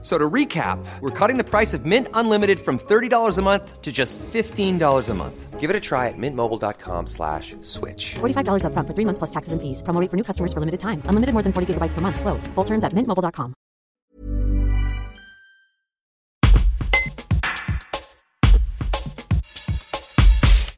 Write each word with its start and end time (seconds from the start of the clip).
So 0.00 0.16
to 0.16 0.30
recap, 0.30 0.78
we're 1.00 1.10
cutting 1.10 1.38
the 1.38 1.44
price 1.44 1.74
of 1.74 1.84
Mint 1.84 2.06
Unlimited 2.14 2.60
from 2.60 2.78
$30 2.78 3.36
a 3.36 3.42
month 3.42 3.82
to 3.82 3.90
just 3.90 4.16
$15 4.18 5.08
a 5.08 5.14
month. 5.14 5.58
Give 5.58 5.70
it 5.70 5.74
a 5.74 5.80
try 5.80 6.06
at 6.06 6.14
mintmobile.com 6.16 7.08
slash 7.08 7.56
switch. 7.62 8.14
$45 8.20 8.62
upfront 8.62 8.86
for 8.86 8.94
three 8.94 9.04
months 9.04 9.18
plus 9.18 9.30
taxes 9.30 9.52
and 9.52 9.60
fees. 9.60 9.82
Promo 9.82 10.00
rate 10.00 10.08
for 10.08 10.16
new 10.16 10.22
customers 10.22 10.52
for 10.52 10.60
limited 10.60 10.78
time. 10.78 11.02
Unlimited 11.06 11.34
more 11.34 11.42
than 11.42 11.52
40 11.52 11.74
gigabytes 11.74 11.94
per 11.94 12.00
month. 12.00 12.20
Slows. 12.20 12.46
Full 12.54 12.64
terms 12.64 12.84
at 12.84 12.94
mintmobile.com. 12.94 13.54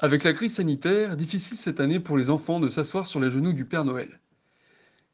Avec 0.03 0.25
la 0.25 0.33
crise 0.33 0.55
sanitaire, 0.55 1.15
difficile 1.15 1.59
cette 1.59 1.79
année 1.79 2.01
pour 2.01 2.17
les 2.17 2.31
enfants 2.31 2.59
de 2.59 2.69
s'asseoir 2.69 3.07
sur 3.07 3.21
les 3.21 3.31
genoux 3.31 3.53
du 3.53 3.67
Père 3.67 3.85
Noël. 3.85 4.09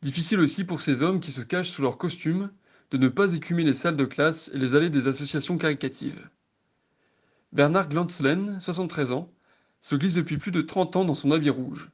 Difficile 0.02 0.38
aussi 0.38 0.62
pour 0.62 0.80
ces 0.80 1.02
hommes 1.02 1.18
qui 1.18 1.32
se 1.32 1.41
cachent 1.41 1.70
sous 1.70 1.82
leurs 1.82 1.98
costumes 1.98 2.52
de 2.90 2.98
ne 2.98 3.08
pas 3.08 3.34
écumer 3.34 3.64
les 3.64 3.74
salles 3.74 3.96
de 3.96 4.04
classe 4.04 4.50
et 4.54 4.58
les 4.58 4.74
allées 4.74 4.90
des 4.90 5.08
associations 5.08 5.58
caricatives. 5.58 6.28
Bernard 7.52 7.88
Glantzlen, 7.88 8.60
73 8.60 9.12
ans, 9.12 9.32
se 9.80 9.95
glisse 9.95 10.14
depuis 10.14 10.38
plus 10.38 10.50
de 10.50 10.62
30 10.62 10.96
ans 10.96 11.04
dans 11.04 11.14
son 11.14 11.30
habit 11.30 11.50
rouge. 11.50 11.90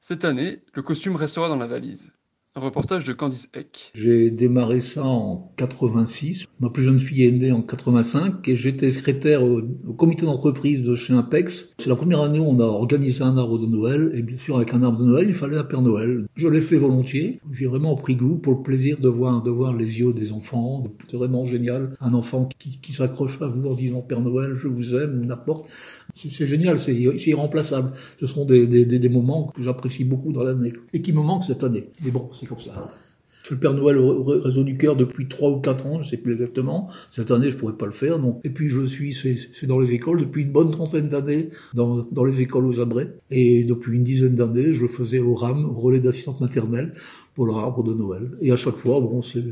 Cette 0.00 0.24
année, 0.24 0.62
le 0.74 0.82
costume 0.82 1.16
restera 1.16 1.48
dans 1.48 1.56
la 1.56 1.66
valise. 1.66 2.10
Un 2.54 2.60
reportage 2.60 3.04
de 3.04 3.14
Candice 3.14 3.48
Eck. 3.54 3.90
J'ai 3.94 4.30
démarré 4.30 4.82
ça 4.82 5.02
en 5.02 5.54
86. 5.56 6.44
Ma 6.60 6.68
plus 6.68 6.82
jeune 6.82 6.98
fille 6.98 7.24
est 7.24 7.32
née 7.32 7.50
en 7.50 7.62
85 7.62 8.46
et 8.46 8.56
j'étais 8.56 8.90
secrétaire 8.90 9.42
au, 9.42 9.62
comité 9.96 10.26
d'entreprise 10.26 10.82
de 10.82 10.94
chez 10.94 11.14
Impex. 11.14 11.70
C'est 11.78 11.88
la 11.88 11.96
première 11.96 12.20
année 12.20 12.40
où 12.40 12.44
on 12.44 12.60
a 12.60 12.64
organisé 12.64 13.22
un 13.22 13.38
arbre 13.38 13.58
de 13.58 13.64
Noël 13.64 14.10
et 14.12 14.20
bien 14.20 14.36
sûr 14.36 14.56
avec 14.56 14.74
un 14.74 14.82
arbre 14.82 14.98
de 14.98 15.06
Noël, 15.06 15.28
il 15.28 15.34
fallait 15.34 15.56
un 15.56 15.64
Père 15.64 15.80
Noël. 15.80 16.26
Je 16.36 16.46
l'ai 16.46 16.60
fait 16.60 16.76
volontiers. 16.76 17.40
J'ai 17.52 17.64
vraiment 17.64 17.96
pris 17.96 18.16
goût 18.16 18.36
pour 18.36 18.56
le 18.56 18.62
plaisir 18.62 18.98
de 19.00 19.08
voir, 19.08 19.42
de 19.42 19.50
voir 19.50 19.74
les 19.74 20.00
yeux 20.00 20.12
des 20.12 20.30
enfants. 20.32 20.82
C'est 21.10 21.16
vraiment 21.16 21.46
génial. 21.46 21.94
Un 22.02 22.12
enfant 22.12 22.50
qui, 22.58 22.78
qui 22.82 22.92
s'accroche 22.92 23.40
à 23.40 23.46
vous 23.46 23.66
en 23.66 23.74
disant 23.74 24.02
Père 24.02 24.20
Noël, 24.20 24.56
je 24.56 24.68
vous 24.68 24.94
aime, 24.94 25.24
n'importe. 25.24 25.70
C'est 26.14 26.46
génial, 26.46 26.78
c'est 26.78 26.94
irremplaçable. 26.94 27.92
Ce 28.20 28.26
sont 28.26 28.44
des, 28.44 28.66
des 28.66 29.08
moments 29.08 29.46
que 29.46 29.62
j'apprécie 29.62 30.04
beaucoup 30.04 30.34
dans 30.34 30.42
l'année 30.42 30.74
et 30.92 31.00
qui 31.00 31.14
me 31.14 31.22
manquent 31.22 31.44
cette 31.44 31.64
année. 31.64 31.88
Mais 32.04 32.10
bon, 32.10 32.28
c'est 32.42 32.48
comme 32.48 32.58
ça. 32.58 32.90
Je 33.42 33.46
suis 33.46 33.54
le 33.54 33.60
Père 33.60 33.74
Noël 33.74 33.98
au 33.98 34.22
réseau 34.22 34.62
du 34.62 34.76
cœur 34.76 34.94
depuis 34.94 35.28
trois 35.28 35.50
ou 35.50 35.60
quatre 35.60 35.86
ans, 35.86 36.02
je 36.02 36.10
sais 36.10 36.16
plus 36.16 36.32
exactement. 36.32 36.88
Cette 37.10 37.30
année, 37.30 37.50
je 37.50 37.56
pourrais 37.56 37.76
pas 37.76 37.86
le 37.86 37.92
faire, 37.92 38.18
non. 38.18 38.40
Et 38.44 38.50
puis 38.50 38.68
je 38.68 38.84
suis, 38.86 39.14
c'est 39.14 39.66
dans 39.66 39.80
les 39.80 39.92
écoles 39.92 40.20
depuis 40.20 40.42
une 40.42 40.52
bonne 40.52 40.70
trentaine 40.70 41.08
d'années, 41.08 41.48
dans, 41.74 42.06
dans 42.10 42.24
les 42.24 42.40
écoles 42.40 42.66
aux 42.66 42.80
abrets. 42.80 43.14
Et 43.30 43.64
depuis 43.64 43.96
une 43.96 44.04
dizaine 44.04 44.34
d'années, 44.34 44.72
je 44.72 44.82
le 44.82 44.88
faisais 44.88 45.18
au 45.18 45.34
RAM, 45.34 45.64
au 45.64 45.74
relais 45.74 46.00
d'assistante 46.00 46.40
maternelle, 46.40 46.92
pour 47.34 47.46
leur 47.46 47.58
arbre 47.58 47.82
de 47.82 47.94
Noël. 47.94 48.30
Et 48.40 48.52
à 48.52 48.56
chaque 48.56 48.76
fois, 48.76 49.00
bon, 49.00 49.22
c'est 49.22 49.42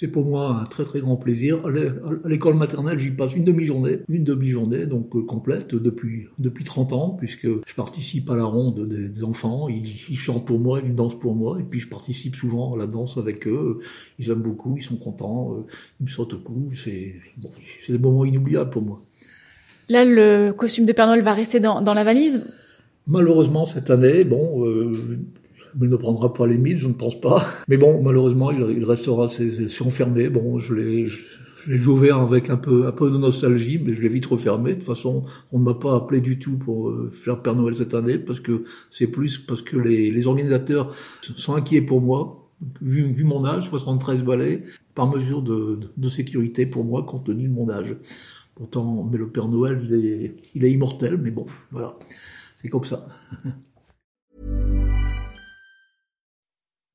c'est 0.00 0.08
pour 0.08 0.24
moi 0.24 0.60
un 0.62 0.64
très 0.64 0.84
très 0.84 1.00
grand 1.00 1.16
plaisir. 1.16 1.60
À 1.66 2.28
l'école 2.28 2.54
maternelle, 2.54 2.96
j'y 2.96 3.10
passe 3.10 3.36
une 3.36 3.44
demi-journée, 3.44 3.98
une 4.08 4.24
demi-journée 4.24 4.86
donc 4.86 5.14
euh, 5.14 5.20
complète 5.20 5.74
depuis 5.74 6.28
depuis 6.38 6.64
30 6.64 6.94
ans, 6.94 7.10
puisque 7.10 7.46
je 7.46 7.74
participe 7.74 8.30
à 8.30 8.34
la 8.34 8.44
ronde 8.44 8.88
des, 8.88 9.24
enfants. 9.24 9.68
Ils, 9.68 9.84
ils, 10.08 10.16
chantent 10.16 10.46
pour 10.46 10.58
moi, 10.58 10.80
ils 10.82 10.94
dansent 10.94 11.18
pour 11.18 11.34
moi, 11.34 11.60
et 11.60 11.64
puis 11.64 11.80
je 11.80 11.88
participe 11.88 12.34
souvent 12.34 12.72
à 12.72 12.78
la 12.78 12.86
danse 12.86 13.18
avec 13.18 13.46
eux. 13.46 13.76
Ils 14.18 14.30
aiment 14.30 14.40
beaucoup, 14.40 14.74
ils 14.78 14.82
sont 14.82 14.96
contents, 14.96 15.52
euh, 15.52 15.66
ils 16.00 16.04
me 16.04 16.08
sautent 16.08 16.32
au 16.32 16.38
cou. 16.38 16.70
C'est 16.74 17.16
bon, 17.36 17.50
des 17.86 17.98
moments 17.98 18.24
inoubliables 18.24 18.70
pour 18.70 18.80
moi. 18.80 19.02
Là, 19.90 20.06
le 20.06 20.52
costume 20.52 20.86
de 20.86 20.94
Père 20.94 21.08
Noël 21.08 21.20
va 21.20 21.34
rester 21.34 21.60
dans, 21.60 21.82
dans 21.82 21.92
la 21.92 22.04
valise? 22.04 22.42
Malheureusement, 23.06 23.66
cette 23.66 23.90
année, 23.90 24.24
bon, 24.24 24.64
euh, 24.64 24.92
il 25.80 25.88
ne 25.88 25.96
prendra 25.96 26.32
pas 26.32 26.46
les 26.46 26.58
mille, 26.58 26.78
je 26.78 26.88
ne 26.88 26.92
pense 26.92 27.20
pas. 27.20 27.46
Mais 27.68 27.76
bon, 27.76 28.02
malheureusement, 28.02 28.50
il, 28.50 28.84
restera 28.84 29.28
c'est 29.28 29.82
enfermé. 29.82 30.28
Bon, 30.28 30.58
je 30.58 30.74
l'ai, 30.74 31.06
je, 31.06 31.88
ouvert 31.88 32.18
avec 32.18 32.50
un 32.50 32.56
peu, 32.56 32.92
de 33.00 33.18
nostalgie, 33.18 33.78
mais 33.78 33.94
je 33.94 34.02
l'ai 34.02 34.08
vite 34.08 34.26
refermé. 34.26 34.70
De 34.70 34.78
toute 34.78 34.86
façon, 34.86 35.22
on 35.52 35.58
ne 35.58 35.64
m'a 35.64 35.74
pas 35.74 35.94
appelé 35.96 36.20
du 36.20 36.38
tout 36.38 36.56
pour 36.56 36.90
euh, 36.90 37.10
faire 37.12 37.42
Père 37.42 37.54
Noël 37.54 37.76
cette 37.76 37.94
année, 37.94 38.18
parce 38.18 38.40
que 38.40 38.64
c'est 38.90 39.06
plus 39.06 39.38
parce 39.38 39.62
que 39.62 39.76
les, 39.76 40.26
organisateurs 40.26 40.94
sont 41.36 41.54
inquiets 41.54 41.82
pour 41.82 42.00
moi. 42.00 42.36
Vu, 42.82 43.24
mon 43.24 43.46
âge, 43.46 43.70
73 43.70 44.22
balais, 44.22 44.62
par 44.94 45.10
mesure 45.10 45.42
de, 45.42 46.08
sécurité 46.08 46.66
pour 46.66 46.84
moi, 46.84 47.04
compte 47.04 47.24
tenu 47.24 47.48
de 47.48 47.54
mon 47.54 47.70
âge. 47.70 47.96
Pourtant, 48.54 49.08
mais 49.10 49.16
le 49.16 49.28
Père 49.28 49.48
Noël, 49.48 49.80
il 50.54 50.64
est 50.64 50.70
immortel, 50.70 51.16
mais 51.16 51.30
bon, 51.30 51.46
voilà. 51.70 51.96
C'est 52.56 52.68
comme 52.68 52.84
ça. 52.84 53.06